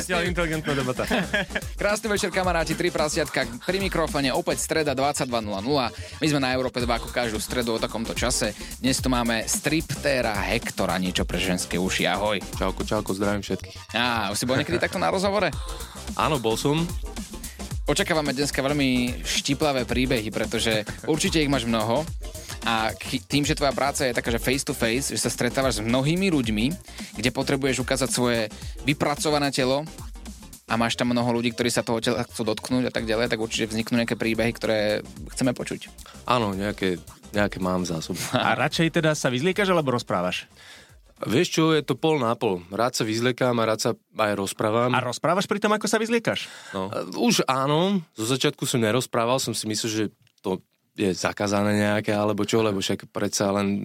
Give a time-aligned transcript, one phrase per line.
[0.00, 1.04] Zatiaľ inteligentná debata.
[1.80, 5.28] Krásny večer, kamaráti, tri prasiatka pri mikrofóne, opäť streda 22.00.
[6.20, 8.56] My sme na Európe 2 ako každú stredu o takomto čase.
[8.80, 12.08] Dnes tu máme striptéra Hektora, niečo pre ženské uši.
[12.08, 12.40] Ahoj.
[12.56, 13.92] Čauko, čauko, zdravím všetkých.
[13.92, 15.52] Á, už si bol niekedy takto na rozhovore?
[16.16, 16.80] Áno, bol som.
[17.84, 22.06] Očakávame dneska veľmi štiplavé príbehy, pretože určite ich máš mnoho
[22.64, 22.92] a
[23.26, 26.28] tým, že tvoja práca je taká, že face to face, že sa stretávaš s mnohými
[26.28, 26.66] ľuďmi,
[27.20, 28.40] kde potrebuješ ukázať svoje
[28.88, 29.84] vypracované telo
[30.70, 33.42] a máš tam mnoho ľudí, ktorí sa toho tela chcú dotknúť a tak ďalej, tak
[33.42, 34.78] určite vzniknú nejaké príbehy, ktoré
[35.34, 35.90] chceme počuť.
[36.30, 37.02] Áno, nejaké,
[37.34, 38.14] nejaké mám zásob.
[38.38, 40.46] A radšej teda sa vyzliekaš alebo rozprávaš?
[41.20, 42.64] Vieš čo, je to pol na pol.
[42.72, 44.88] Rád sa vyzliekam a rád sa aj rozprávam.
[44.96, 46.48] A rozprávaš pri tom, ako sa vyzliekaš?
[46.72, 46.88] No.
[47.20, 50.04] Už áno, zo začiatku som nerozprával, som si myslel, že
[50.40, 50.64] to
[51.00, 53.78] je zakázané nejaké, alebo čo, lebo však predsa len e,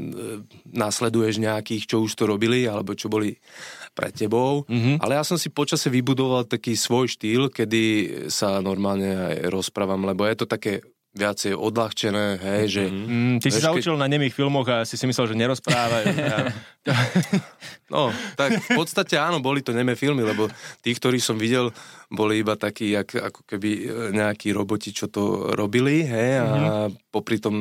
[0.75, 3.39] nasleduješ nejakých, čo už to robili, alebo čo boli
[3.95, 4.67] pred tebou.
[4.67, 4.99] Mm-hmm.
[4.99, 7.83] Ale ja som si počase vybudoval taký svoj štýl, kedy
[8.27, 10.83] sa normálne aj rozprávam, lebo je to také
[11.15, 12.83] viacej odľahčené, hej, že...
[12.91, 16.11] Mm, ty si sa učil na nemých filmoch a si si myslel, že nerozprávajú.
[17.95, 20.51] no, tak v podstate áno, boli to nemé filmy, lebo
[20.83, 21.71] tí, ktorí som videl,
[22.11, 27.09] boli iba takí, jak, ako keby e, nejakí roboti, čo to robili, hej, a mm-hmm.
[27.15, 27.55] popri tom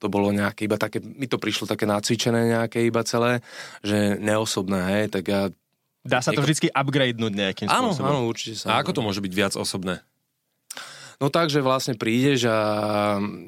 [0.00, 3.44] to bolo nejaké iba také, mi to prišlo také nacvičené nejaké iba celé,
[3.84, 5.52] že neosobné, hej, tak ja...
[6.00, 8.08] Dá sa to vždycky upgradenúť nejakým spôsobom.
[8.08, 8.72] Áno, áno, určite sa.
[8.72, 10.00] A ako to môže byť viac osobné?
[11.20, 12.58] No tak, že vlastne prídeš a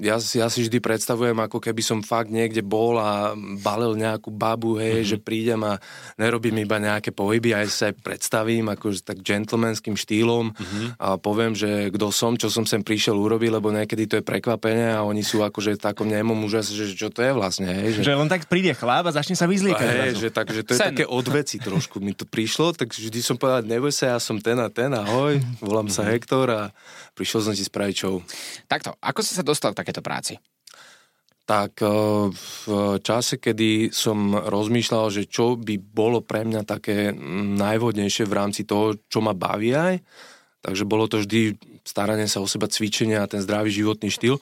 [0.04, 3.32] ja, ja si vždy predstavujem, ako keby som fakt niekde bol a
[3.64, 5.08] balil nejakú babu, hej, mm-hmm.
[5.08, 5.80] že prídem a
[6.20, 11.00] nerobím iba nejaké pohyby, aj sa predstavím ako tak gentlemanským štýlom mm-hmm.
[11.00, 14.92] a poviem, že kto som, čo som sem prišiel urobiť, lebo niekedy to je prekvapenie
[14.92, 17.96] a oni sú akože v takom nemom úžase, že čo to je vlastne, hej.
[17.96, 20.12] Že, že len tak príde chlap a začne sa vyzliekať.
[20.12, 20.92] Hej, že, tak, že to je Sen.
[20.92, 24.60] také odveci trošku mi to prišlo, tak vždy som povedal, neboj sa, ja som ten
[24.60, 26.20] a ten, ahoj, volám sa mm-hmm.
[26.20, 26.62] Hektor a
[27.12, 28.20] prišiel som si spraviť show.
[28.66, 30.36] Takto, ako si sa dostal v takéto práci?
[31.42, 31.90] Tak eh,
[32.32, 32.64] v
[33.02, 37.12] čase, kedy som rozmýšľal, že čo by bolo pre mňa také
[37.58, 40.00] najvodnejšie v rámci toho, čo ma baví aj,
[40.62, 44.38] takže bolo to vždy staranie sa o seba, cvičenia a ten zdravý životný štýl,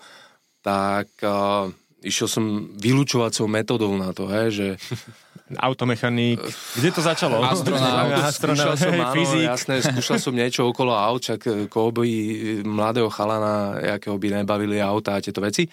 [0.61, 1.73] tak uh,
[2.05, 2.45] išiel som
[2.77, 4.67] vylúčovacou metodou na to, he, že
[5.59, 6.39] automechanik.
[6.79, 7.43] Kde to začalo?
[7.53, 8.31] Astronaut.
[8.31, 9.43] Skúšal som, áno, fyzik.
[9.47, 14.43] jasné, skúšal som niečo okolo aut, čak eh, koho by eh, mladého chalana, jakého by
[14.43, 15.67] nebavili auta a tieto veci.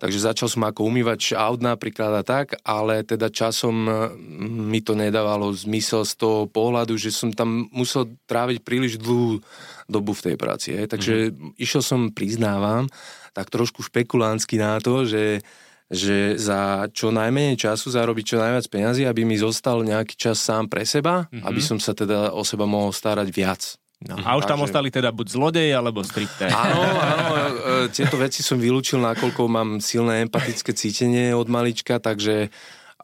[0.00, 3.94] Takže začal som ako umývač aut napríklad a tak, ale teda časom eh,
[4.42, 9.38] mi to nedávalo zmysel z toho pohľadu, že som tam musel tráviť príliš dlhú
[9.86, 10.74] dobu v tej práci.
[10.74, 10.82] Je.
[10.86, 11.58] Takže mm-hmm.
[11.58, 12.90] išiel som, priznávam,
[13.34, 15.42] tak trošku špekulánsky na to, že
[15.90, 20.70] že za čo najmenej času zarobiť čo najviac peňazí, aby mi zostal nejaký čas sám
[20.70, 21.42] pre seba, mm-hmm.
[21.42, 23.74] aby som sa teda o seba mohol starať viac.
[24.00, 26.48] No, a už tam ostali teda buď zlodej, alebo stripté.
[26.48, 32.48] Áno, áno, e, tieto veci som vylúčil, nakoľko mám silné empatické cítenie od malička, takže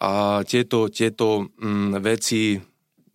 [0.01, 2.57] a tieto, tieto mm, veci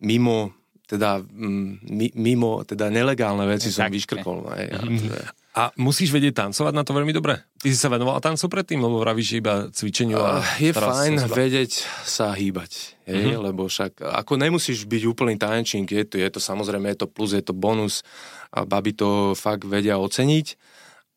[0.06, 0.62] mimo
[0.92, 1.88] teda mm,
[2.20, 4.38] mimo, teda nelegálne veci som vyškrkol.
[4.52, 5.18] Aj, a, teda.
[5.52, 7.36] A musíš vedieť tancovať na to veľmi dobre?
[7.60, 10.40] Ty si sa venoval tancu predtým, lebo vravíš iba cvičeniu a...
[10.40, 13.36] Uh, je fajn vedieť sa hýbať, hej?
[13.36, 13.52] Uh-huh.
[13.52, 17.36] lebo však ako nemusíš byť úplný tančník, je to, je to samozrejme, je to plus,
[17.36, 18.00] je to bonus
[18.48, 20.56] a baby to fakt vedia oceniť,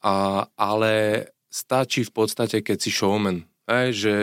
[0.03, 0.91] a, ale
[1.47, 3.87] stačí v podstate, keď si showman, hej?
[3.95, 4.13] že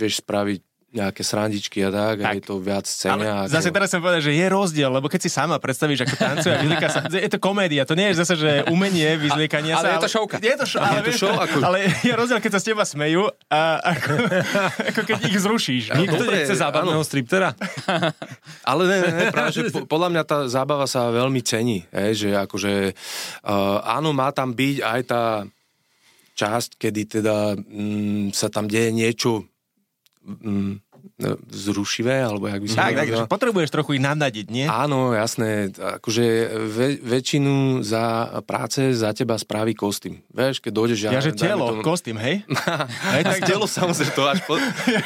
[0.00, 2.24] vieš spraviť nejaké srandičky a tak, tak.
[2.24, 3.44] a je to viac cenia.
[3.44, 6.52] Ale zase teraz som povedal, že je rozdiel, lebo keď si sama predstavíš, ako tancuje
[6.56, 9.84] a vyzlieka sa, je to komédia, to nie je zase, že umenie vyzliekania sa.
[9.84, 10.40] Ale je to showka.
[10.40, 11.56] Je to, show, ale, je to show, ako...
[11.60, 14.12] ale je rozdiel, keď sa s teba smejú a ako,
[14.96, 15.84] ako keď ich zrušíš.
[15.92, 17.52] Nikto Dobre, nechce zábavného striptera.
[18.72, 22.30] ale ne, ne, práve, že po, podľa mňa tá zábava sa veľmi cení, je, že
[22.32, 22.96] akože
[23.44, 25.44] uh, áno, má tam byť aj tá
[26.32, 29.44] časť, kedy teda mm, sa tam deje niečo
[30.28, 30.72] mm,
[31.48, 34.66] zrušivé, alebo jak by som Tak, tak, potrebuješ trochu ich nadadiť, nie?
[34.68, 35.72] Áno, jasné.
[35.74, 36.24] Akože
[36.68, 40.20] ve, väčšinu za práce za teba spraví kostým.
[40.30, 40.98] Vieš, keď dojdeš...
[41.08, 41.82] Ja, ja že telo, tomu...
[41.82, 42.44] kostým, hej?
[43.14, 44.54] hej tak telo samozrejme to až po...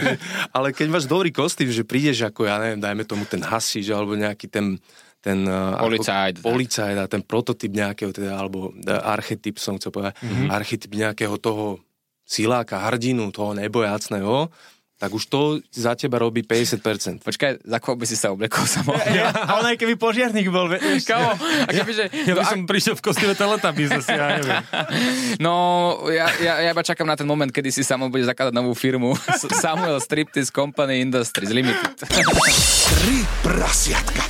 [0.56, 4.19] Ale keď máš dobrý kostým, že prídeš ako, ja neviem, dajme tomu ten hasič, alebo
[4.19, 4.76] nejaký ten
[5.22, 10.48] ten policajt, policajt a ten prototyp nejakého, teda, alebo e, archetyp som chcel povedať, mm-hmm.
[10.50, 11.78] archetyp nejakého toho
[12.26, 14.50] siláka, hrdinu, toho nebojacného,
[15.02, 17.26] tak už to za teba robí 50%.
[17.26, 18.94] Počkaj, za koho by si sa oblekol samo?
[19.10, 20.70] Ja, ale aj keby požiarník bol.
[20.70, 24.62] Vieš, Kamo, a keby, že, ja by som prišiel v kostýme Teletubbies, ja neviem.
[25.44, 25.52] No,
[26.06, 29.19] ja, ja, ja iba čakám na ten moment, kedy si samo bude zakladať novú firmu.
[29.58, 31.98] Samuel Striptease Company Industries Limited.
[32.06, 34.22] Tri prasiatka.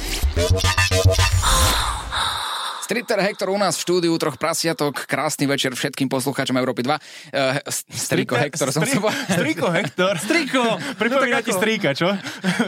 [2.92, 5.08] Stripter Hector u nás v štúdiu troch prasiatok.
[5.08, 6.92] Krásny večer všetkým poslucháčom Európy 2.
[6.92, 7.56] Uh,
[7.88, 9.00] striko Hector som Stri-
[9.32, 10.20] Striko Hector.
[10.20, 10.76] Striko!
[11.00, 12.12] Pripomína No ti strýka, čo?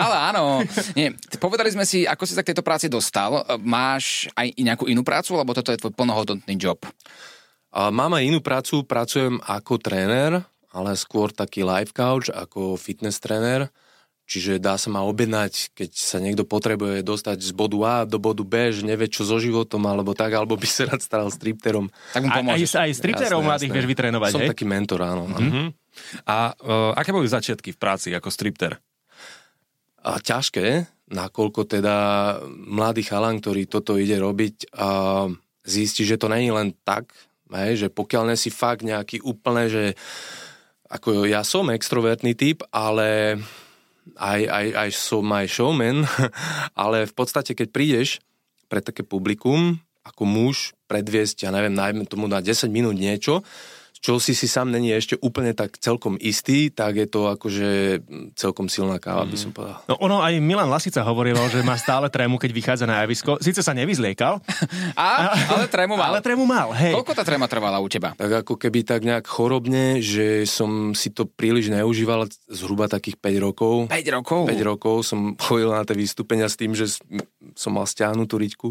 [0.01, 0.65] Ale áno.
[0.97, 3.45] Nie, povedali sme si, ako si sa k tejto práci dostal.
[3.61, 6.81] Máš aj nejakú inú prácu, lebo toto je tvoj plnohodnotný job?
[7.77, 10.41] Mám aj inú prácu, pracujem ako tréner,
[10.73, 13.69] ale skôr taký life coach, ako fitness tréner.
[14.25, 18.41] Čiže dá sa ma objednať, keď sa niekto potrebuje dostať z bodu A do bodu
[18.41, 21.93] B, že nevie čo so životom, alebo tak, alebo by sa rád staral stripterom.
[22.17, 22.73] Tak mu Aj, aj, pomôžeš.
[22.73, 23.77] aj stripterov Jasné, mladých jasné.
[23.77, 24.51] vieš vytrénovať, Som hej?
[24.57, 25.25] taký mentor, áno.
[25.29, 25.65] Mhm.
[26.25, 28.81] A uh, aké boli začiatky v práci ako stripter?
[30.05, 31.97] A ťažké, nakoľko teda
[32.49, 35.29] mladý chalan, ktorý toto ide robiť, a
[35.65, 37.13] zistí, že to není len tak,
[37.53, 39.85] hej, že pokiaľ nesi fakt nejaký úplne, že
[40.89, 43.41] ako ja som extrovertný typ, ale
[44.17, 46.05] aj, aj, aj som aj showman,
[46.83, 48.21] ale v podstate, keď prídeš
[48.69, 53.41] pre také publikum, ako muž, predviesť, ja neviem, najmä tomu na 10 minút niečo,
[54.05, 58.05] čo si si sám není ešte úplne tak celkom istý, tak je to akože
[58.37, 59.81] celkom silná káva, by som povedal.
[59.89, 63.41] No ono aj Milan Lasica hovoril, že má stále trému, keď vychádza na javisko.
[63.41, 64.45] Sice sa nevyzliekal,
[65.01, 66.13] A, ale trému mal.
[66.13, 66.93] ale trému mal, hej.
[66.93, 68.13] Koľko tá tréma trvala u teba?
[68.13, 73.41] Tak ako keby tak nejak chorobne, že som si to príliš neužíval zhruba takých 5
[73.41, 73.75] rokov.
[73.89, 74.41] 5 rokov?
[74.53, 76.93] 5 rokov som chodil na tie vystúpenia s tým, že
[77.57, 78.69] som mal stiahnutú riťku.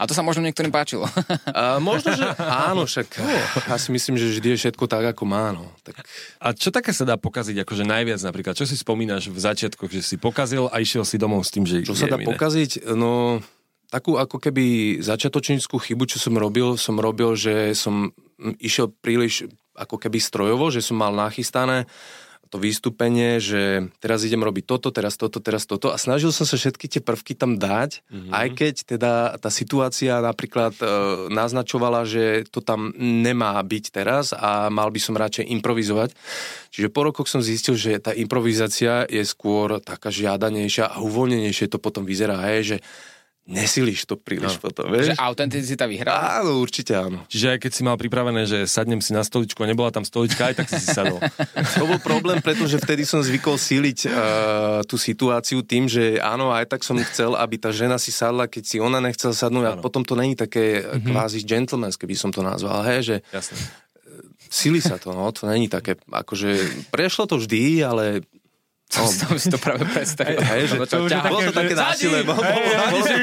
[0.00, 1.06] A to sa možno niektorým páčilo.
[1.56, 3.08] A možno, že áno, však
[3.70, 5.52] ja si myslím, že vždy je všetko tak, ako má.
[5.52, 5.68] No.
[5.84, 6.02] Tak,
[6.42, 8.56] A čo také sa dá pokaziť akože najviac napríklad?
[8.58, 11.86] Čo si spomínaš v začiatkoch, že si pokazil a išiel si domov s tým, že
[11.86, 12.26] čo sa dá iné?
[12.28, 12.88] pokaziť?
[12.96, 13.42] No,
[13.92, 18.10] takú ako keby začiatočníckú chybu, čo som robil, som robil, že som
[18.58, 19.46] išiel príliš
[19.76, 21.88] ako keby strojovo, že som mal nachystané
[22.52, 26.60] to vystúpenie, že teraz idem robiť toto, teraz toto, teraz toto a snažil som sa
[26.60, 28.28] všetky tie prvky tam dať, mm-hmm.
[28.28, 30.84] aj keď teda tá situácia napríklad e,
[31.32, 36.12] naznačovala, že to tam nemá byť teraz a mal by som radšej improvizovať.
[36.68, 41.80] Čiže po rokoch som zistil, že tá improvizácia je skôr taká žiadanejšia a uvoľnenejšie to
[41.80, 42.76] potom vyzerá, hej, že
[43.42, 44.70] nesilíš to príliš no.
[44.70, 45.18] potom, Že vieš?
[45.18, 46.38] autenticita vyhrá?
[46.38, 47.26] Áno, určite áno.
[47.26, 50.54] Čiže aj keď si mal pripravené, že sadnem si na stoličku a nebola tam stolička,
[50.54, 51.18] aj tak si si sadol.
[51.82, 54.12] To bol problém, pretože vtedy som zvykol síliť uh,
[54.86, 58.62] tú situáciu tým, že áno, aj tak som chcel, aby tá žena si sadla, keď
[58.62, 61.10] si ona nechcela sadnúť a potom to není také mm-hmm.
[61.10, 63.58] kvázi gentlemanské, by som to nazval, hej, že Jasné.
[64.46, 68.22] sili sa to, no, to není také, akože prešlo to vždy, ale
[68.92, 69.08] No.
[69.08, 70.36] Som si to práve predstavil.
[70.36, 71.28] hej, že To to, ťahá.
[71.32, 72.20] bolo to také násilné.
[72.28, 73.16] Bolo, bolo, bolo, to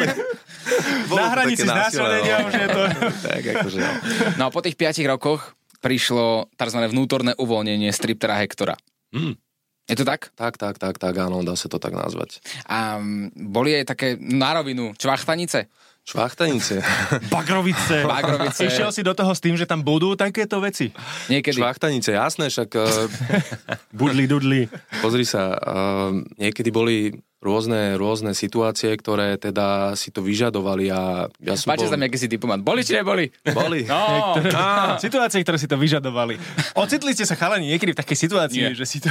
[1.06, 2.48] bolo Na to hranici s násilné, násilenia no.
[2.50, 2.82] už je to...
[3.22, 3.92] Tak, akože, no.
[4.38, 6.80] No a po tých 5 rokoch prišlo tzv.
[6.90, 8.76] vnútorné uvoľnenie striptera Hektora.
[9.14, 9.38] Mm.
[9.90, 10.30] Je to tak?
[10.38, 12.42] Tak, tak, tak, tak, áno, dá sa to tak nazvať.
[12.70, 15.66] A mm, boli aj také na rovinu čvachtanice?
[16.10, 16.82] Švachtanice.
[17.36, 18.02] Bagrovice.
[18.02, 18.66] Bagrovice.
[18.66, 20.90] Išiel si do toho s tým, že tam budú takéto veci.
[21.30, 21.62] Niekedy.
[21.62, 23.06] Švachtanice, jasné, však uh,
[24.00, 24.66] Budli, dudli.
[25.06, 31.56] Pozri sa, uh, niekedy boli rôzne, rôzne situácie, ktoré teda si to vyžadovali a ja
[31.56, 31.92] som Páči bol...
[31.94, 32.60] sa mi, aký si diplomat.
[32.60, 33.32] Boli či neboli?
[33.56, 33.88] Boli.
[33.88, 34.36] No,
[35.00, 36.36] Situácie, ktoré si to vyžadovali.
[36.76, 38.76] Ocitli ste sa chalani niekedy v takej situácii, Nie.
[38.76, 39.08] že si to...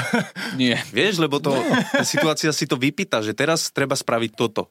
[0.61, 0.77] nie.
[0.93, 1.57] Vieš, lebo to,
[1.97, 4.69] tá situácia si to vypýta, že teraz treba spraviť toto.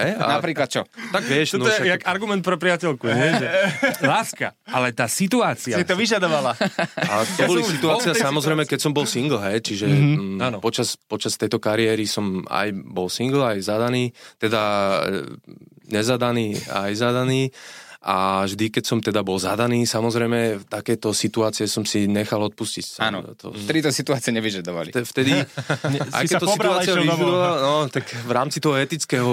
[0.00, 0.10] Hej?
[0.18, 0.82] A, Napríklad čo?
[0.86, 3.28] tak vieš, Toto no je však, jak argument pre priateľku, nie?
[3.40, 3.48] Že,
[4.04, 5.76] láska, ale tá situácia...
[5.78, 6.54] Si to vyžadovala.
[7.10, 10.38] a to boli som už situácia samozrejme, keď som bol single, hej, čiže mm-hmm.
[10.40, 10.58] Áno.
[10.58, 14.62] počas, počas tejto kariéry som aj bol single, aj zadaný, teda
[15.06, 15.38] e,
[15.90, 17.50] nezadaný, aj zadaný.
[18.00, 22.96] A vždy, keď som teda bol zadaný, samozrejme, v takéto situácie som si nechal odpustiť.
[22.96, 23.20] Áno.
[23.36, 24.88] To, Vtedy to situácie nevyžadovali.
[24.88, 25.36] Te- vtedy,
[26.16, 29.32] aj keď to situácia vyžadovala, no, tak v rámci toho etického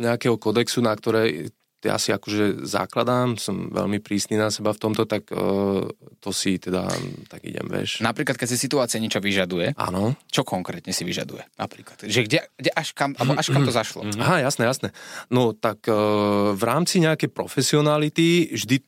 [0.00, 1.52] nejakého kodexu, na ktoré
[1.86, 5.86] ja si akože zakladám, som veľmi prísny na seba v tomto, tak uh,
[6.18, 6.90] to si teda,
[7.30, 8.02] tak idem, vieš.
[8.02, 10.18] Napríklad, keď si situácia niečo vyžaduje, Áno.
[10.26, 11.46] čo konkrétne si vyžaduje?
[11.56, 12.02] Napríklad.
[12.02, 14.02] Že kde, kde až, kam, alebo až kam to zašlo?
[14.18, 14.88] Aha, jasné, jasné.
[15.30, 18.82] No tak uh, v rámci nejakej profesionality vždy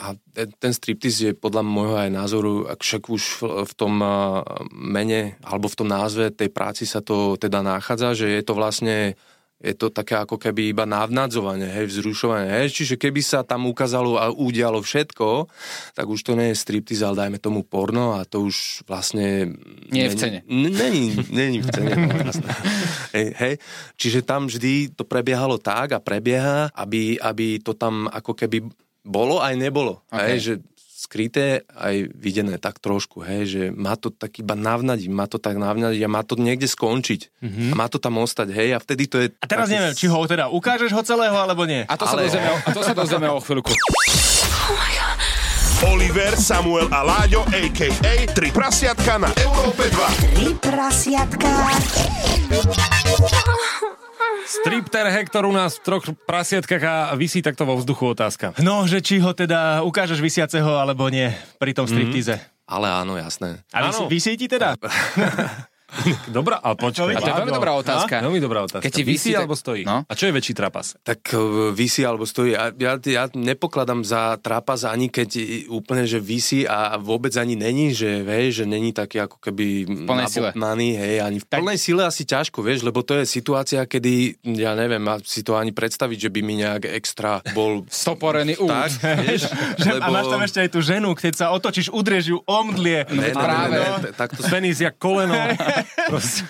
[0.00, 0.16] a
[0.56, 3.22] ten- striptease je podľa môjho aj názoru, ak však už
[3.68, 4.40] v, tom uh,
[4.72, 9.12] mene alebo v tom názve tej práci sa to teda nachádza, že je to vlastne
[9.60, 14.16] je to také ako keby iba navnadzovanie, hej, vzrušovanie, hej, čiže keby sa tam ukázalo
[14.16, 15.52] a udialo všetko,
[15.92, 19.52] tak už to nie je striptease, ale dajme tomu porno a to už vlastne...
[19.92, 20.38] Nie je v cene.
[20.48, 22.08] Není, není v cene, no,
[23.12, 23.54] hej, hej,
[24.00, 28.64] čiže tam vždy to prebiehalo tak a prebieha, aby, aby to tam ako keby
[29.04, 30.04] bolo aj nebolo.
[30.12, 30.36] Okay.
[30.36, 30.52] Hej, že
[31.00, 35.56] skryté aj videné tak trošku, hej, že má to tak iba navnadiť, má to tak
[35.56, 37.40] navnadiť a má to niekde skončiť.
[37.40, 37.68] Mm-hmm.
[37.72, 39.32] A má to tam ostať, hej, a vtedy to je...
[39.40, 41.88] A teraz neviem, či ho teda ukážeš ho celého, alebo nie.
[41.88, 42.28] A to, Ale...
[42.28, 43.72] sa, dozvieme, a to sa dozvieme o chvíľku.
[45.80, 48.12] Oliver, Samuel a Láďo, a.k.a.
[48.36, 50.36] Tri prasiatka na Európe 2.
[50.36, 51.48] Tri prasiatka.
[54.50, 58.58] Stripter Hector u nás v troch prasietkách a vysí takto vo vzduchu otázka.
[58.58, 61.30] No, že či ho teda ukážeš vysiaceho alebo nie
[61.62, 62.34] pri tom striptize.
[62.34, 62.58] Mm.
[62.66, 63.62] Ale áno, jasné.
[63.70, 64.74] A vysí, vysí ti teda?
[66.36, 67.14] Dobrá, ale počkaj.
[67.16, 68.14] A to je veľmi dobrá otázka.
[68.22, 68.30] No?
[68.30, 68.84] Veľmi dobrá otázka.
[68.86, 69.82] Keď ti vysí, alebo stojí?
[69.84, 70.06] No?
[70.06, 70.96] A čo je väčší trapas?
[71.02, 72.54] Tak uh, vysí alebo stojí.
[72.54, 75.30] Ja, ja, ja nepokladám za trapas ani keď
[75.68, 79.86] úplne, že vysí a vôbec ani není, že, vieš, že není taký ako keby
[80.30, 80.50] sile.
[80.96, 81.84] hej, ani v plnej tak...
[81.84, 86.28] sile asi ťažko, vieš, lebo to je situácia, kedy, ja neviem, si to ani predstaviť,
[86.28, 87.84] že by mi nejak extra bol...
[87.90, 88.70] Stoporený út.
[88.70, 88.90] Tak,
[89.26, 89.50] vieš,
[89.86, 90.04] lebo...
[90.04, 93.06] A máš tam ešte aj tú ženu, keď sa otočíš, udrieš ju, omdlie.
[93.10, 93.76] No, ne, práve.
[93.76, 94.42] Ne, ne, ne, tak to...
[94.46, 95.34] Penis jak koleno.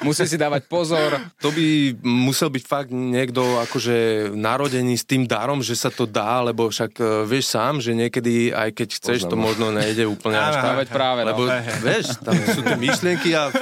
[0.07, 1.21] Musí si dávať pozor.
[1.41, 6.41] To by musel byť fakt niekto akože narodený s tým darom, že sa to dá,
[6.45, 9.31] lebo však e, vieš sám, že niekedy aj keď chceš, Poznam.
[9.31, 10.89] to možno nejde úplne až tak.
[10.91, 11.29] práve, no.
[11.35, 11.43] Lebo
[11.83, 13.53] vieš, tam sú tie myšlienky a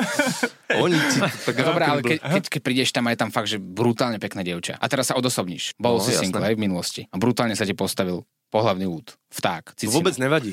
[0.76, 4.20] oni si tak Dobre, ale keď, keď, keď prídeš tam, aj tam fakt, že brutálne
[4.20, 4.76] pekné dievča.
[4.76, 5.76] A teraz sa odosobníš.
[5.80, 7.02] Bol no, si single aj v minulosti.
[7.08, 9.12] A brutálne sa ti postavil pohlavný úd.
[9.28, 9.76] Vták.
[9.76, 9.92] Cicina.
[9.92, 10.52] To vôbec nevadí.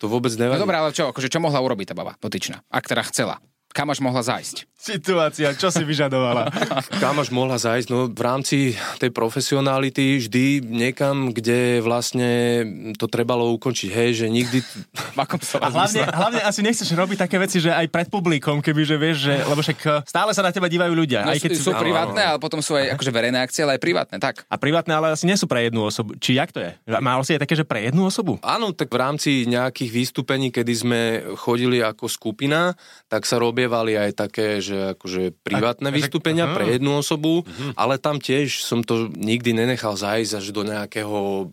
[0.00, 0.60] to vôbec nevadí.
[0.60, 2.60] No dobré, ale čo, akože čo mohla urobiť tá baba dotyčná?
[2.68, 3.40] Ak teda chcela
[3.74, 4.70] kam až mohla zájsť?
[4.84, 6.52] Situácia, čo si vyžadovala?
[7.02, 7.88] kam až mohla zájsť?
[7.90, 8.56] No v rámci
[9.00, 12.62] tej profesionality vždy niekam, kde vlastne
[12.94, 13.90] to trebalo ukončiť.
[13.90, 14.62] Hej, že nikdy...
[15.64, 19.34] A hlavne, hlavne asi nechceš robiť také veci, že aj pred publikom, kebyže vieš, že,
[19.42, 21.24] lebo však eh, stále sa na teba dívajú ľudia.
[21.24, 23.82] No, aj keď sú, sú privátne, ale potom sú aj akože verejné akcie, ale aj
[23.82, 24.44] privátne, tak.
[24.52, 26.12] A privátne, ale asi nie sú pre jednu osobu.
[26.20, 26.76] Či jak to je?
[27.00, 28.36] Málo si aj také, že pre jednu osobu?
[28.44, 31.00] Áno, tak v rámci nejakých vystúpení, kedy sme
[31.40, 32.76] chodili ako skupina,
[33.08, 36.54] tak sa robia spievali aj také, že akože privátne a, vystúpenia aha.
[36.60, 37.72] pre jednu osobu, uh-huh.
[37.80, 41.48] ale tam tiež som to nikdy nenechal zájsť až do nejakého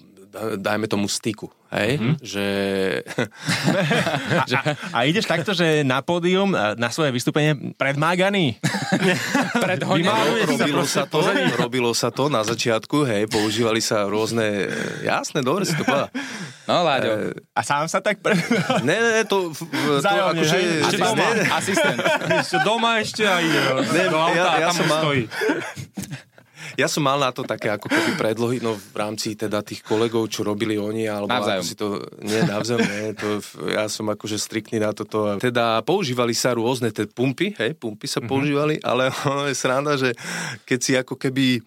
[0.60, 1.92] dajme tomu styku, hej?
[1.98, 2.16] Mm-hmm.
[2.20, 2.46] Že...
[4.44, 4.62] a,
[4.92, 8.60] a, ideš takto, že na pódium, na svoje vystúpenie pred Magany?
[9.66, 11.24] pred robilo sa, to,
[11.56, 14.68] robilo sa to na začiatku, hej, používali sa rôzne,
[15.01, 16.12] jasné, dobre si to povedal.
[16.68, 17.34] No, Láďo.
[17.34, 18.38] E, a sám sa tak pre...
[18.84, 19.51] Ne, ne, ne, to...
[19.51, 22.00] Vzájomne, akože, Ešte doma, ne, asistent.
[22.32, 23.44] Ešte doma ešte aj
[23.92, 25.24] ne, do auta, ja, ja tam som mal, stojí
[26.77, 30.30] ja som mal na to také ako keby predlohy, no v rámci teda tých kolegov,
[30.32, 31.63] čo robili oni, alebo navzájom.
[31.65, 35.38] si to, nie, navzájom, nie, to, ja som akože striktný na toto.
[35.38, 38.30] Teda používali sa rôzne tie pumpy, hej, pumpy sa mm-hmm.
[38.30, 40.15] používali, ale ono je sranda, že
[40.63, 41.62] keď si ako keby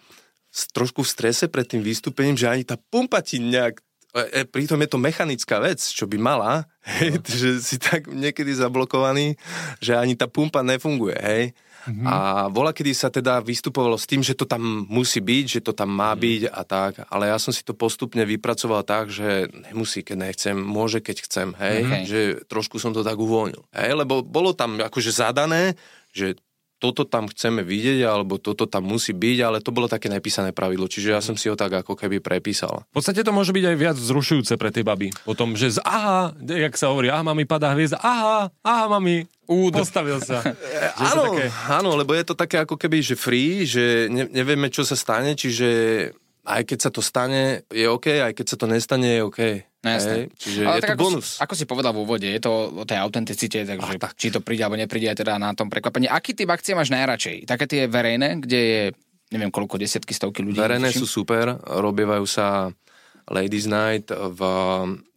[0.71, 3.83] trošku v strese pred tým vystúpením, že ani tá pumpa ti nejak
[4.15, 7.27] e, e pritom je to mechanická vec, čo by mala, hej, no.
[7.43, 9.35] že si tak niekedy zablokovaný,
[9.83, 11.45] že ani tá pumpa nefunguje, hej.
[11.85, 12.07] Mm-hmm.
[12.09, 12.17] A
[12.49, 15.93] bola, kedy sa teda vystupovalo s tým, že to tam musí byť, že to tam
[15.93, 16.25] má mm-hmm.
[16.25, 20.57] byť a tak, ale ja som si to postupne vypracoval tak, že nemusí, keď nechcem,
[20.57, 22.05] môže, keď chcem, hej, mm-hmm.
[22.09, 25.77] že trošku som to tak uvoľnil, hej, lebo bolo tam akože zadané,
[26.11, 26.41] že
[26.83, 30.85] toto tam chceme vidieť, alebo toto tam musí byť, ale to bolo také nepísané pravidlo,
[30.85, 32.85] čiže ja som si ho tak ako keby prepísal.
[32.93, 35.09] V podstate to môže byť aj viac zrušujúce pre tie baby.
[35.25, 39.73] Potom, že z aha, jak sa hovorí, aha, mami padá hviezda, aha, aha, mami, Úd.
[39.77, 40.41] Postavil sa.
[41.13, 41.53] áno, také...
[41.69, 45.37] áno, lebo je to také ako keby, že free, že ne, nevieme, čo sa stane,
[45.37, 45.69] čiže
[46.45, 49.41] aj keď sa to stane, je OK, aj keď sa to nestane, je OK.
[49.85, 50.33] No jasné.
[50.37, 51.29] Čiže Ale je to ako bonus.
[51.29, 54.17] Si, ako si povedal v úvode, je to o tej autenticite, takže tak.
[54.17, 56.09] či to príde alebo nepríde aj teda na tom prekvapení.
[56.09, 57.45] Aký typ akcie máš najradšej?
[57.45, 58.83] Také tie verejné, kde je
[59.33, 60.57] neviem koľko, desiatky, stovky ľudí?
[60.61, 62.71] Verejné sú super, robievajú sa
[63.27, 64.41] Ladies Night v,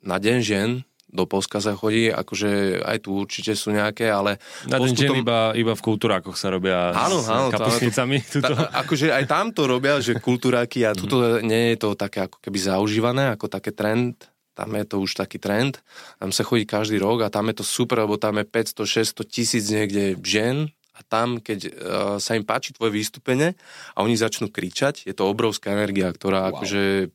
[0.01, 0.72] na Deň žien,
[1.07, 4.43] do Polska sa chodí, akože aj tu určite sú nejaké, ale...
[4.67, 5.15] Na postupom...
[5.15, 8.19] iba, iba v kultúrákoch sa robia áno, s áno, kapusnicami.
[8.27, 11.47] To, ta, akože aj tam to robia, že kultúráky a tuto mm.
[11.47, 15.39] nie je to také ako keby zaužívané, ako také trend, tam je to už taký
[15.39, 15.79] trend,
[16.19, 19.31] tam sa chodí každý rok a tam je to super, lebo tam je 500, 600
[19.31, 21.71] tisíc niekde žien a tam, keď uh,
[22.17, 23.53] sa im páči tvoje vystúpenie
[23.93, 26.57] a oni začnú kričať, je to obrovská energia, ktorá wow.
[26.57, 27.13] akože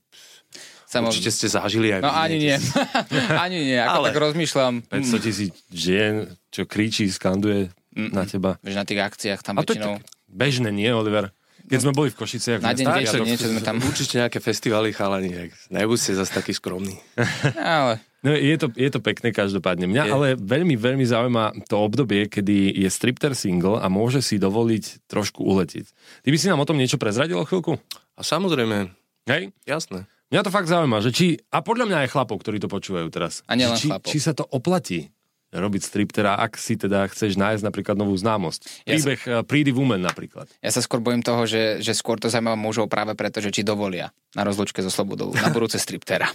[0.93, 1.09] Samo...
[1.09, 2.57] Určite ste zažili aj No ani nie.
[3.49, 4.75] ani nie, ako Ale tak rozmýšľam.
[4.93, 8.61] 500 tisíc žien, čo kričí, skanduje mm na teba.
[8.61, 9.97] Vieš, na tých akciách tam A väčšinou...
[9.97, 11.33] To je tak bežné, nie, Oliver?
[11.63, 12.61] keď sme boli v Košiciach.
[12.61, 13.81] Na deň Tak, tiež niečo sme tam...
[13.89, 17.01] Určite nejaké festivaly, chalani, nebuďte zase taký skromný.
[17.57, 19.91] Ale No, je, to, je to pekné každopádne.
[19.91, 20.13] Mňa Je.
[20.15, 25.43] ale veľmi, veľmi zaujíma to obdobie, kedy je stripter single a môže si dovoliť trošku
[25.43, 25.87] uletiť.
[26.23, 27.83] Ty by si nám o tom niečo prezradil o chvíľku?
[28.15, 28.95] A samozrejme,
[29.27, 29.51] Hej?
[29.67, 30.07] jasné.
[30.33, 33.45] Mňa to fakt zaujíma, že či, a podľa mňa aj chlapov, ktorí to počúvajú teraz,
[33.45, 34.09] A nielen či, chlapov.
[34.09, 35.13] či sa to oplatí
[35.53, 38.89] robiť striptera, ak si teda chceš nájsť napríklad novú známosť.
[38.89, 40.49] Ja Príbeh uh, Pretty Woman napríklad.
[40.65, 43.61] ja sa skôr bojím toho, že, že skôr to zaujíma mužov práve preto, že či
[43.61, 46.33] dovolia na rozlučke so slobodou, na budúce striptera.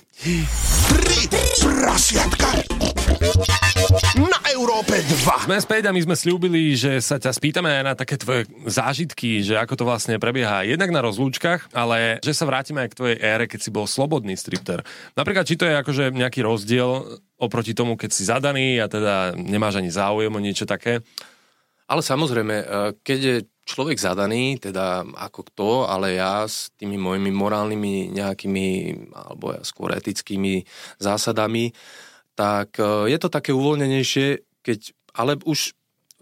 [4.17, 5.49] Na Európe 2.
[5.49, 9.41] Sme späť a my sme slúbili, že sa ťa spýtame aj na také tvoje zážitky,
[9.41, 13.17] že ako to vlastne prebieha jednak na rozlúčkach, ale že sa vrátime aj k tvojej
[13.17, 14.85] ére, keď si bol slobodný stripter.
[15.17, 19.81] Napríklad, či to je akože nejaký rozdiel oproti tomu, keď si zadaný a teda nemáš
[19.81, 21.01] ani záujem o niečo také.
[21.87, 22.65] Ale samozrejme, e,
[23.01, 28.67] keď je človek zadaný, teda ako kto, ale ja s tými mojimi morálnymi nejakými,
[29.11, 30.63] alebo ja skôr etickými
[30.99, 31.71] zásadami,
[32.37, 34.27] tak e, je to také uvoľnenejšie,
[34.61, 35.73] keď, ale už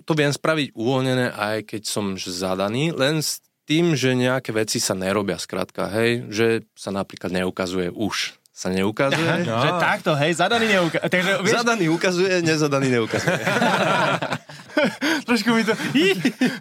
[0.08, 4.96] to viem spraviť uvoľnené, aj keď som zadaný, len s tým, že nejaké veci sa
[4.96, 9.44] nerobia, skrátka, hej, že sa napríklad neukazuje už sa neukazuje.
[9.46, 9.60] No.
[9.60, 10.98] Že takto, hej, zadaný neuka...
[11.04, 13.36] Takže, vieš, Zadaný ukazuje, nezadaný neukazuje.
[15.28, 15.74] trošku mi to...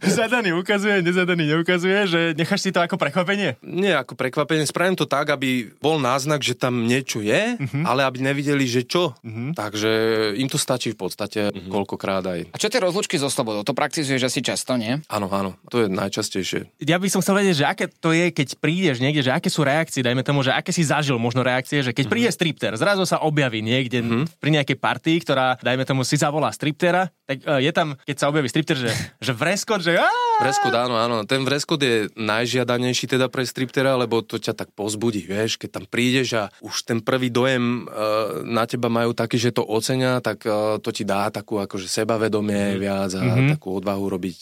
[0.02, 3.56] Zadaný ukazuje, nezadaný neukazuje, že necháš si to ako prekvapenie?
[3.60, 4.64] Nie, ako prekvapenie.
[4.64, 7.84] Spravím to tak, aby bol náznak, že tam niečo je, Mhm.
[7.84, 9.14] ale aby nevideli, že čo.
[9.54, 9.90] Takže
[10.34, 11.70] im to stačí v podstate Mhm.
[11.70, 12.40] koľkokrát aj.
[12.50, 13.62] A čo tie rozlučky so slobodou?
[13.62, 14.98] To praktizuješ asi často, nie?
[15.06, 16.80] Áno, áno, to je najčastejšie.
[16.80, 19.62] Ja by som chcel vedieť, že aké to je, keď prídeš niekde, že aké sú
[19.62, 23.20] reakcie, dajme tomu, že aké si zažil možno reakcie, že keď príde stripter, zrazu sa
[23.20, 24.00] objaví niekde
[24.40, 28.26] pri nejakej partii, ktorá, dajme tomu, si zavolá striptera, tak e, je tam, keď sa
[28.32, 30.00] objaví stripter, že, že vreskot, že
[30.42, 31.16] Vreskot, áno, áno.
[31.28, 35.84] Ten vreskot je najžiadanejší teda pre striptera, lebo to ťa tak pozbudí, vieš, keď tam
[35.86, 40.42] prídeš a už ten prvý dojem uh, na teba majú taký, že to ocenia, tak
[40.42, 44.38] uh, to ti dá takú akože sebavedomie viac a takú odvahu robiť.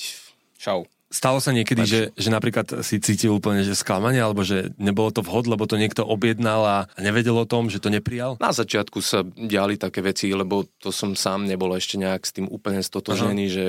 [0.57, 0.87] Show.
[1.13, 5.21] Stalo sa niekedy, že, že napríklad si cítil úplne že sklamanie, alebo že nebolo to
[5.21, 8.41] vhod, lebo to niekto objednal a nevedel o tom, že to neprijal?
[8.41, 12.49] Na začiatku sa diali také veci, lebo to som sám nebol ešte nejak s tým
[12.49, 13.65] úplne stotožnený, že...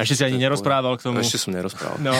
[0.00, 1.20] A ešte si ani nerozprával k tomu.
[1.20, 2.00] Ešte som nerozprával.
[2.00, 2.16] No,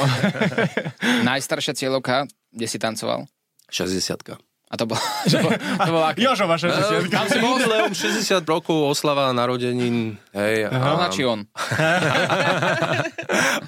[1.32, 3.24] Najstaršia cieľovka, kde si tancoval?
[3.72, 4.36] 60
[4.68, 5.00] A to bolo...
[5.32, 6.20] To bolo, to bolo aké?
[6.24, 6.68] Jožo, vaše
[7.08, 10.70] Tam si bol jubileum 60 rokov, oslava narodenín, hej.
[10.70, 11.42] A Ona či on?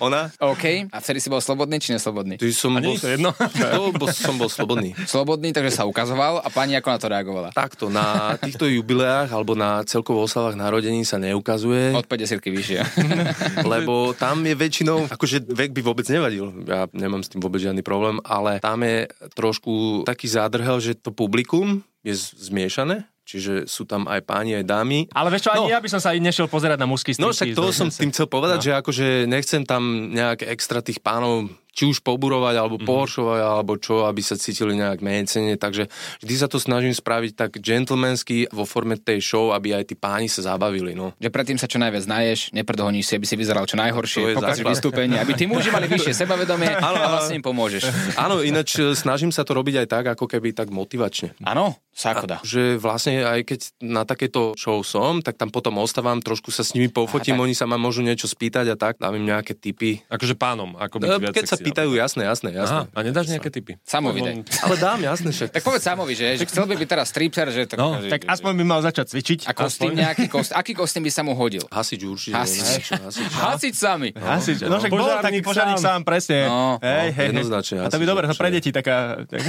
[0.07, 0.31] ona?
[0.41, 0.65] OK.
[0.91, 2.39] A vtedy si bol slobodný či neslobodný?
[2.39, 3.35] Ty som A bol, to jedno?
[3.35, 4.95] to bol, som bol slobodný.
[5.05, 7.49] Slobodný, takže sa ukazoval a pani ako na to reagovala?
[7.51, 12.81] Takto, na týchto jubileách alebo na celkovo oslavách narodení sa neukazuje, Od 50 vyššie.
[13.73, 17.83] lebo tam je väčšinou, akože vek by vôbec nevadil, ja nemám s tým vôbec žiadny
[17.83, 24.05] problém, ale tam je trošku taký zádrhel, že to publikum je zmiešané, čiže sú tam
[24.05, 24.99] aj páni, aj dámy.
[25.11, 25.71] ale vieš čo, ani No.
[25.71, 27.55] ja by som sa nešiel pozerať na mužský No striptease.
[27.55, 28.64] však to som tým chcel povedať, No.
[28.64, 32.87] že akože nechcem tam nejak extra tých pánov či už poburovať, alebo Mhm.
[32.87, 35.87] pohoršovať, alebo čo, aby sa cítili nejak menecene, takže
[36.19, 40.27] vždy sa to snažím spraviť tak gentlemansky vo forme tej show, aby aj tí páni
[40.27, 41.17] sa zabavili, no.
[41.17, 44.69] Že predtým sa čo najviac naješ, nepredhoníš si, aby si vyzeral čo najhoršie, základ.
[44.69, 47.87] vystúpenie, aby tí muži mali vyššie sebavedomie a vlastne im pomôžeš.
[48.15, 51.33] Áno, ináč e, snažím sa to robiť aj tak, ako keby tak motivačne.
[51.41, 52.39] Áno, sa ako dá.
[52.43, 56.73] Že vlastne aj keď na takéto show som, tak tam potom ostávam, trošku sa s
[56.73, 57.45] nimi pofotím, tak.
[57.45, 60.01] oni sa ma môžu niečo spýtať a tak, dám im nejaké tipy.
[60.09, 62.79] Akože pánom, ako byť E, Keď sa pýtajú, jasné, jasné, Aha, jasné.
[62.90, 63.73] a nedáš nejaké typy?
[63.85, 64.35] Samovi daj.
[64.64, 65.49] Ale dám, jasné, však.
[65.53, 67.75] Tak povedz Samovi, že, že chcel by byť teraz stripter, že to...
[67.77, 69.38] No, že, Tak aspoň by mal začať cvičiť.
[69.46, 71.64] A kostým nejaký kostým, aký kostým by sa mu hodil?
[71.68, 72.37] Hasič určite.
[72.37, 72.64] Hasič.
[72.64, 73.31] niečo, hasič.
[73.31, 74.09] Hasiť sami.
[74.16, 76.49] Hasič, no však bol taký požiarník sám, presne.
[76.49, 76.81] No.
[76.81, 79.23] hej, hej, jednoznačne A to by dobre, pre deti taká...
[79.29, 79.42] Tak...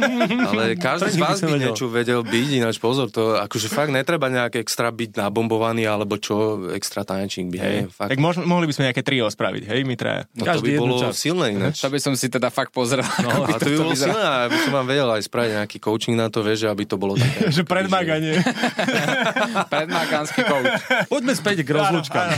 [0.50, 1.64] Ale každý z vás by vedel.
[1.70, 6.68] niečo vedel byť, ináč pozor, to akože fakt netreba nejak extra byť nabombovaný, alebo čo,
[6.72, 8.10] extra tanečník by, hej, fakt.
[8.14, 10.24] Tak mohli by sme nejaké trio spraviť, hej, my traja.
[10.34, 11.82] No, to by bolo silné ináč.
[11.82, 13.02] To by som si teda fakt pozrel.
[13.20, 16.30] No, A to by bolo silné, aby som vám vedel aj spraviť nejaký coaching na
[16.30, 17.50] to, vieš, že aby to bolo také.
[17.58, 18.38] Že predmáganie.
[19.74, 20.72] Predmákanský coach.
[21.10, 22.28] Poďme späť k rozlúčkam.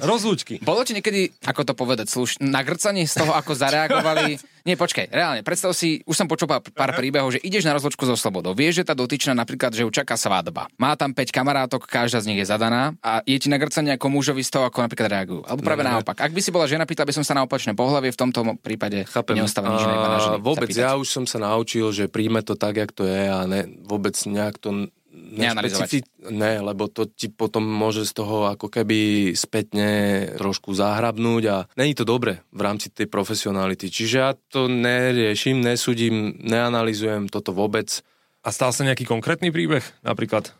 [0.00, 0.58] Rozlúčky.
[0.64, 4.51] Bolo ti niekedy, ako to povedať, sluš, nagrcanie z toho, ako zareagovali?
[4.62, 8.06] Nie, počkaj, reálne, predstav si, už som počul pár, pár príbehov, že ideš na rozlučku
[8.06, 8.54] so slobodou.
[8.54, 10.70] Vieš, že tá dotyčná napríklad, že ju čaká svadba.
[10.78, 14.46] Má tam 5 kamarátok, každá z nich je zadaná a je ti nagrcanie ako mužovi
[14.46, 15.42] z toho, ako napríklad reagujú.
[15.42, 16.22] Alebo práve naopak.
[16.22, 19.02] Ak by si bola žena, pýtal by som sa na opačné pohlavie, v tomto prípade
[19.10, 19.42] Chápem.
[19.42, 20.86] neostáva nič A vôbec, sa pýtať.
[20.86, 24.14] ja už som sa naučil, že príjme to tak, jak to je a ne, vôbec
[24.14, 24.86] nejak to
[25.32, 26.04] Neanalizovať.
[26.28, 29.88] Ne, lebo to ti potom môže z toho ako keby spätne
[30.36, 33.88] trošku zahrabnúť a není to dobre v rámci tej profesionality.
[33.88, 38.04] Čiže ja to neriešim, nesúdim, neanalizujem toto vôbec.
[38.44, 40.52] A stal sa nejaký konkrétny príbeh, napríklad,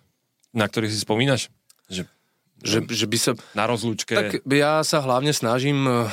[0.57, 1.53] na ktorý si spomínaš?
[1.93, 2.09] Že
[2.63, 3.33] Že, že by sa...
[3.59, 6.07] na rozlúčke, Tak ja sa hlavne snažím eh,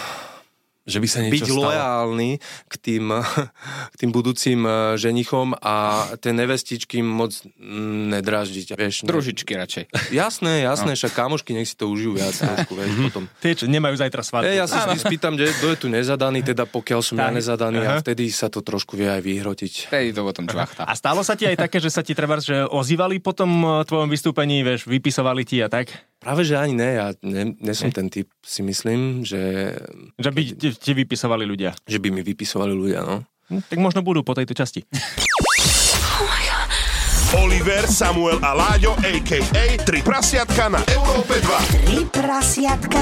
[0.89, 1.69] že by sa byť niečo stalo.
[1.69, 2.29] lojálny
[2.65, 3.13] k tým,
[3.93, 5.75] k tým budúcim eh, ženichom a
[6.17, 8.67] tie nevestičky moc mm, nedraždiť.
[8.73, 9.83] Vieš, ne- Družičky radšej.
[10.09, 13.23] Jasné, jasné, však kamošky nech si to užijú viac trošku, vieš, potom.
[13.39, 14.49] Tie, čo nemajú zajtra svadbu.
[14.49, 17.37] E, ja sa vždy spýtam, že kto je tu nezadaný, teda pokiaľ som ja Tak.
[17.37, 17.95] nezadaný Aha.
[17.95, 19.93] a vtedy sa to trošku vie aj vyhrotiť.
[19.93, 20.89] Vtedy to potom čvachta.
[20.89, 23.85] A stalo sa ti aj také, že sa ti treba, že ozývali po tom eh,
[23.85, 25.93] tvojom vystúpení, vieš, vypisovali ti a tak?
[26.19, 29.71] Práve, že ani ne, ja ne, ne som ten typ, si myslím, že,
[30.19, 31.71] Že by ti, ti vypisovali ľudia.
[31.87, 33.23] že by mi vypisovali ľudia, no.
[33.47, 34.83] Hm, Tak možno budú po tejto časti.
[37.31, 39.63] Oliver, Samuel a Láďo, a.k.a.
[39.79, 41.87] Tri prasiatka na Európe 2.
[41.87, 42.99] Tri prasiatka.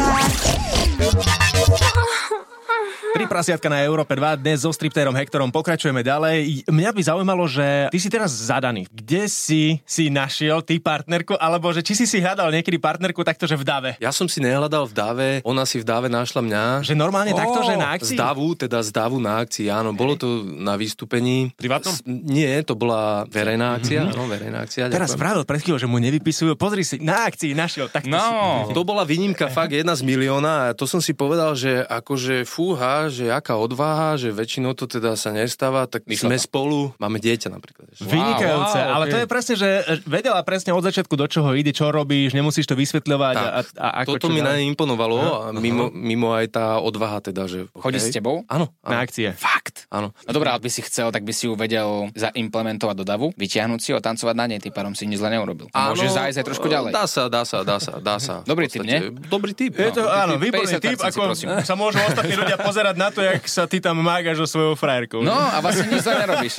[3.17, 6.69] Tri prasiatka na Európe 2, dnes so striptérom Hektorom pokračujeme ďalej.
[6.69, 8.85] Mňa by zaujímalo, že ty si teraz zadaný.
[8.93, 13.49] Kde si si našiel ty partnerku, alebo že či si si hľadal niekedy partnerku takto,
[13.49, 13.89] že v dave?
[13.97, 16.63] Ja som si nehľadal v dáve, ona si v dáve našla mňa.
[16.85, 18.17] Že normálne takto, že na Z akcii?
[18.21, 19.97] davu, teda z davu na akcii, áno.
[19.97, 21.49] Bolo to na vystúpení.
[21.57, 21.97] Privátnom?
[21.97, 24.93] S- Nie, to bola verejná akcia, áno, verejná akcia.
[24.93, 25.21] Teraz ďakujem.
[25.25, 26.53] vravil pred chvíľou, že mu nevypisujú.
[26.53, 27.89] Pozri si, na akcii našiel.
[27.89, 31.81] Takto No, To bola výnimka fakt jedna z milióna a to som si povedal, že
[31.81, 36.79] akože fúha, že aká odvaha, že väčšinou to teda sa nestáva, tak Vyšlo sme spolu,
[36.99, 37.87] máme dieťa napríklad.
[37.95, 38.03] si.
[38.03, 39.11] Vynikajúce, wow, ale ok.
[39.11, 39.69] to je presne, že
[40.03, 43.87] vedela presne od začiatku, do čoho ide, čo robíš, nemusíš to vysvetľovať a, a, a
[44.03, 47.71] ako Toto čo mi na nej imponovalo a mimo, mimo aj tá odvaha teda, že...
[47.71, 48.43] chodí s tebou?
[48.51, 49.31] Áno, na áno, akcie.
[49.33, 49.87] Fakt.
[49.87, 50.11] áno.
[50.27, 53.79] No dobré, ale by si chcel, tak by si ju vedel zaimplementovať do davu, vytiahnuť
[53.79, 55.71] si ho, tancovať na nej, tým pádom si nič zle neurobil.
[55.71, 56.91] A môžeš zájsť aj trošku ďalej.
[56.91, 58.35] Dá sa, dá sa, dá sa, dá sa.
[58.43, 59.73] Dobrý tip, podstate- Dobrý tip.
[59.77, 60.11] Je to, no.
[60.11, 61.21] áno, 50 výborný typ, ako
[61.63, 65.21] sa môžu ostatní ľudia pozerať na to, jak sa ty tam mágaš so svojou frajerkou.
[65.21, 66.57] No a vlastne nič zle nerobíš.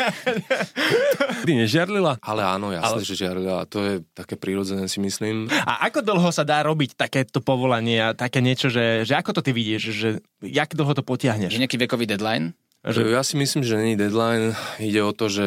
[1.45, 2.23] Ty nežiarlila?
[2.23, 3.67] Ale áno, jasné, že žiarila.
[3.69, 5.51] To je také prírodzené, si myslím.
[5.51, 9.41] A ako dlho sa dá robiť takéto povolanie a také niečo, že, že ako to
[9.43, 10.09] ty vidíš, že
[10.41, 11.51] jak dlho to Je potiahneš?
[11.53, 12.55] nejaký vekový deadline?
[12.87, 14.55] Že ja si myslím, že není deadline.
[14.79, 15.47] Ide o to, že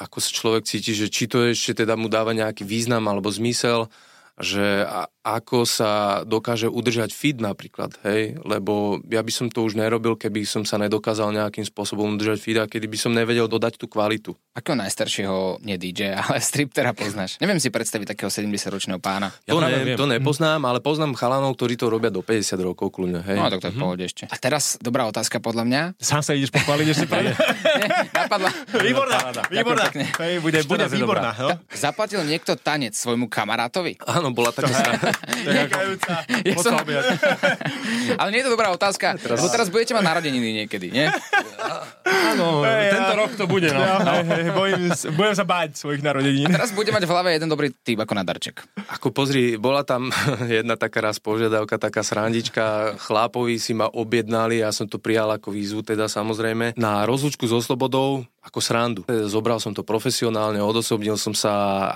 [0.00, 3.92] ako sa človek cíti, že či to ešte teda mu dáva nejaký význam alebo zmysel,
[4.40, 9.76] že a, ako sa dokáže udržať fit napríklad, hej, lebo ja by som to už
[9.76, 13.76] nerobil, keby som sa nedokázal nejakým spôsobom udržať fit a kedy by som nevedel dodať
[13.76, 14.32] tú kvalitu.
[14.56, 17.36] Akého najstaršieho, nie DJ, ale striptera poznáš?
[17.36, 19.28] Neviem si predstaviť takého 70-ročného pána.
[19.44, 23.20] Ja to, ne, to nepoznám, ale poznám chalanov, ktorí to robia do 50 rokov kľudne,
[23.20, 23.36] hej.
[23.36, 24.24] No tak to je pohode ešte.
[24.24, 25.82] A teraz dobrá otázka podľa mňa.
[26.00, 27.36] Sám sa ideš pochváliť ešte pane?
[28.16, 28.50] Napadla.
[28.72, 29.18] Výborná,
[29.52, 29.84] výborná.
[29.92, 31.36] Hej, bude, bude výborná.
[31.36, 31.60] No?
[31.76, 34.00] Zaplatil niekto tanec svojmu kamarátovi?
[34.08, 35.09] Áno, bola taká.
[35.40, 36.14] Vynikajúca.
[36.50, 36.72] Ja som...
[38.20, 41.06] Ale nie je to dobrá otázka, lebo teraz budete mať narodeniny niekedy, nie?
[42.02, 43.80] Áno, Hej, tento ja- rok to bude, no.
[43.80, 46.48] Ja, hej, hej, bojím, s- budem sa báť svojich narodenín.
[46.48, 48.64] Teraz bude mať v hlave jeden dobrý typ ako na darček.
[48.88, 50.08] Ako pozri, bola tam
[50.48, 55.52] jedna taká raz požiadavka, taká srandička, chlápovi si ma objednali, ja som to prijal ako
[55.52, 59.00] výzvu, teda samozrejme, na rozlučku so Slobodou, ako srandu.
[59.28, 61.52] Zobral som to profesionálne, odosobnil som sa,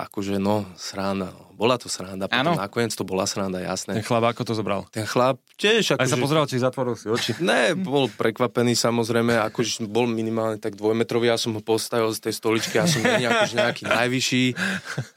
[0.07, 1.33] akože no, sranda.
[1.55, 2.59] Bola to sranda, potom Áno.
[2.59, 3.91] nakoniec to bola sranda, Ten jasné.
[4.03, 4.83] chlap, ako to zobral?
[4.91, 6.19] Ten chlap tiež Aj sa akože...
[6.19, 7.31] pozrel, či zatvoril si oči.
[7.39, 12.33] Ne, bol prekvapený samozrejme, akože bol minimálne tak dvojmetrový, ja som ho postavil z tej
[12.35, 14.43] stoličky, ja som není akože nejaký najvyšší,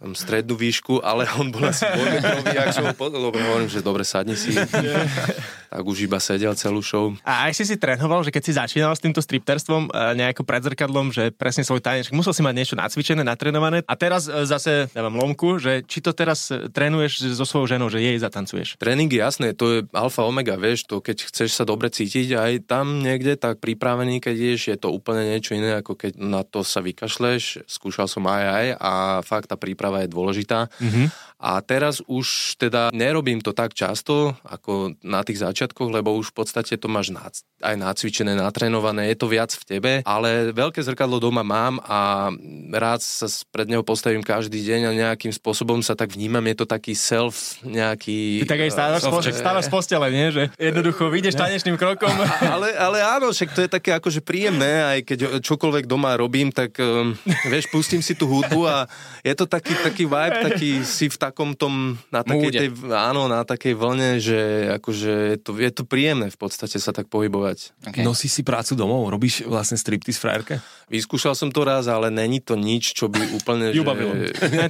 [0.06, 3.10] mám strednú výšku, ale on bol asi dvojmetrový, ak som ho po...
[3.10, 4.54] dobre, hovorím, že dobre, sadni si.
[5.68, 7.12] tak už iba sedel celú show.
[7.22, 10.64] A aj si si trénoval, že keď si začínal s týmto stripterstvom e, nejako pred
[10.64, 13.84] zrkadlom, že presne svoj tanec, musel si mať niečo nacvičené, natrénované.
[13.84, 17.92] A teraz e, zase dávam lomku, že či to teraz e, trénuješ so svojou ženou,
[17.92, 18.80] že jej zatancuješ.
[18.80, 22.52] Tréning je jasné, to je alfa omega, vieš, to keď chceš sa dobre cítiť aj
[22.64, 26.64] tam niekde, tak pripravený, keď ješ, je to úplne niečo iné, ako keď na to
[26.64, 27.68] sa vykašleš.
[27.68, 30.72] Skúšal som aj aj a fakt tá príprava je dôležitá.
[30.80, 31.06] Mm-hmm.
[31.38, 36.42] A teraz už teda nerobím to tak často, ako na tých začiatkoch, lebo už v
[36.42, 41.18] podstate to máš nac- aj nacvičené, natrénované, je to viac v tebe, ale veľké zrkadlo
[41.22, 42.30] doma mám a
[42.74, 46.66] rád sa pred neho postavím každý deň a nejakým spôsobom sa tak vnímam, je to
[46.66, 48.42] taký self nejaký...
[48.42, 50.26] Ty tak aj stávaš, eh, uh, stávaš z postele, nie?
[50.34, 52.14] Že jednoducho vyjdeš tanečným krokom.
[52.54, 56.78] ale, ale áno, však to je také akože príjemné, aj keď čokoľvek doma robím, tak
[56.82, 57.14] um,
[57.46, 58.90] vieš, pustím si tú hudbu a
[59.22, 63.44] je to taký, taký vibe, taký si v takom tom, na takej tej, áno, na
[63.44, 67.76] takej vlne, že akože je to, je to príjemné v podstate sa tak pohybovať.
[67.84, 68.00] Okay.
[68.00, 69.12] Nosíš si prácu domov?
[69.12, 70.64] Robíš vlastne striptease frajerke?
[70.88, 73.70] Vyskúšal som to raz, ale není to nič, čo by úplne...
[73.76, 73.84] že...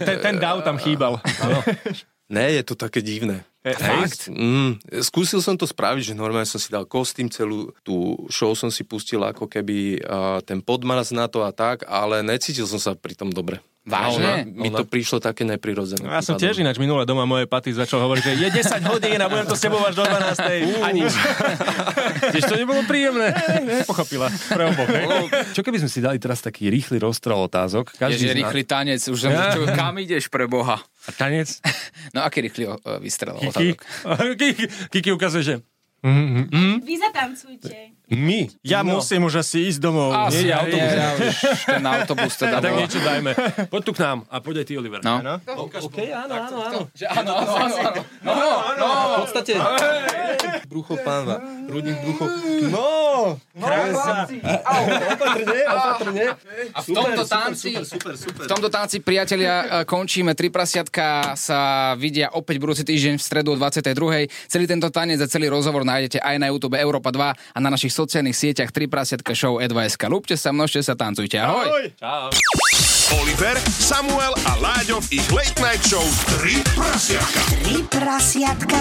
[0.02, 1.22] ten, ten dáv tam chýbal.
[2.28, 3.40] Ne, je to také divné.
[3.64, 4.28] E, fakt?
[4.28, 8.68] Mm, skúsil som to spraviť, že normálne som si dal kostým, celú tú show som
[8.68, 12.92] si pustil ako keby uh, ten podmaz na to a tak, ale necítil som sa
[12.92, 13.64] pri tom dobre.
[13.88, 14.44] Vážne?
[14.44, 16.04] Ona, mi to prišlo také neprirodzené.
[16.04, 19.26] Ja som tiež ináč minule doma moje paty začal hovoriť, že je 10 hodín a
[19.32, 20.84] budem to s tebou až do 12.
[20.84, 21.12] A nič.
[22.36, 23.32] Tiež to nebolo príjemné.
[23.82, 24.28] Nepochopila.
[24.28, 24.88] Pre oboch.
[25.56, 27.96] Čo keby sme si dali teraz taký rýchly rozstrel otázok?
[27.96, 28.38] Každý je, zna...
[28.44, 29.00] rýchly tanec.
[29.08, 29.56] Už som ja.
[29.56, 30.76] čo, kam ideš pre Boha?
[31.08, 31.48] A tanec?
[32.14, 32.64] No aký rýchly
[33.04, 33.48] vystrel Kiki?
[33.48, 33.76] otázok?
[34.40, 35.54] Kiki, Kiki ukazuje, že
[35.98, 36.86] Mm-hmm.
[36.86, 37.90] Vy zatancujte.
[38.08, 38.46] My?
[38.62, 39.02] Ja no.
[39.02, 40.14] musím už asi ísť domov.
[40.14, 40.78] Asi, nie, autobus.
[40.78, 43.30] Nie, ja už ten autobus teda Tak niečo dajme.
[43.66, 45.00] Poď tu k nám a poď aj ty, Oliver.
[45.02, 45.18] No.
[45.20, 45.34] no.
[45.66, 46.80] OK, áno, áno, áno.
[46.88, 48.00] Áno, áno, áno.
[48.22, 48.32] No,
[48.78, 49.52] no, v podstate
[50.68, 51.40] brucho pánva.
[51.66, 52.24] Rudník brucho.
[52.68, 52.88] No!
[53.56, 54.28] Krása.
[54.28, 56.24] Opatrne, opatrne.
[56.76, 60.36] A v tomto tanci, super, super, v tomto tanci, priatelia, končíme.
[60.36, 64.28] Tri prasiatka sa vidia opäť budúci týždeň v stredu o 22.
[64.46, 67.96] Celý tento tanec a celý rozhovor nájdete aj na YouTube Európa 2 a na našich
[67.96, 70.12] sociálnych sieťach 3 prasiatka show E2SK.
[70.12, 71.40] Lúbte sa, množte sa, tancujte.
[71.40, 71.64] Ahoj!
[71.64, 71.84] Ahoj.
[71.96, 72.28] Čau.
[73.16, 76.04] Oliver, Samuel a Láďo v ich Late Night Show
[76.44, 77.40] 3 prasiatka.
[77.64, 78.80] 3 prasiatka.